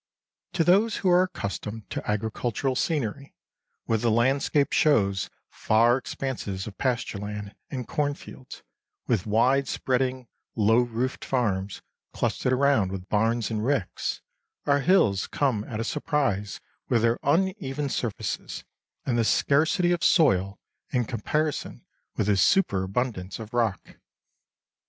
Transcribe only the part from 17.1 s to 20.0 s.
uneven surfaces, and the scarcity